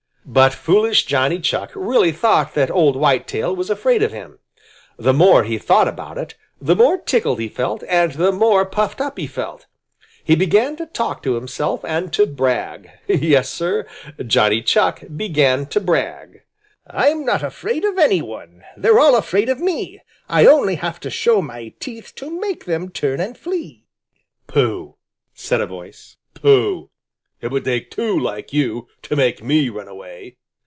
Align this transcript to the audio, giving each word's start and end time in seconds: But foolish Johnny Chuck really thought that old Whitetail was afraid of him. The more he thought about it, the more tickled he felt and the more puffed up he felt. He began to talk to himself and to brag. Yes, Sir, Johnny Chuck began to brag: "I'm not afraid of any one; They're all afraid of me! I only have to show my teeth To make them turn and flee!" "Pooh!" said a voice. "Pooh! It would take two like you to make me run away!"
But 0.23 0.53
foolish 0.53 1.07
Johnny 1.07 1.39
Chuck 1.39 1.71
really 1.75 2.13
thought 2.13 2.53
that 2.53 2.71
old 2.71 2.95
Whitetail 2.95 3.53
was 3.53 3.69
afraid 3.69 4.01
of 4.01 4.13
him. 4.13 4.39
The 4.95 5.13
more 5.15 5.43
he 5.43 5.57
thought 5.57 5.89
about 5.89 6.17
it, 6.17 6.35
the 6.61 6.75
more 6.75 6.97
tickled 6.99 7.39
he 7.41 7.49
felt 7.49 7.83
and 7.89 8.13
the 8.13 8.31
more 8.31 8.63
puffed 8.65 9.01
up 9.01 9.17
he 9.17 9.27
felt. 9.27 9.65
He 10.23 10.35
began 10.35 10.77
to 10.77 10.85
talk 10.85 11.21
to 11.23 11.33
himself 11.33 11.83
and 11.83 12.13
to 12.13 12.25
brag. 12.25 12.89
Yes, 13.07 13.49
Sir, 13.49 13.85
Johnny 14.25 14.61
Chuck 14.61 15.01
began 15.13 15.65
to 15.65 15.81
brag: 15.81 16.43
"I'm 16.87 17.25
not 17.25 17.43
afraid 17.43 17.83
of 17.83 17.97
any 17.97 18.21
one; 18.21 18.63
They're 18.77 18.99
all 18.99 19.17
afraid 19.17 19.49
of 19.49 19.59
me! 19.59 19.99
I 20.29 20.45
only 20.45 20.75
have 20.75 21.01
to 21.01 21.09
show 21.09 21.41
my 21.41 21.73
teeth 21.81 22.13
To 22.17 22.29
make 22.39 22.63
them 22.65 22.89
turn 22.89 23.19
and 23.19 23.37
flee!" 23.37 23.83
"Pooh!" 24.47 24.95
said 25.33 25.59
a 25.59 25.67
voice. 25.67 26.15
"Pooh! 26.35 26.87
It 27.41 27.49
would 27.49 27.63
take 27.65 27.89
two 27.89 28.19
like 28.19 28.53
you 28.53 28.87
to 29.01 29.15
make 29.15 29.43
me 29.43 29.67
run 29.69 29.87
away!" 29.87 30.37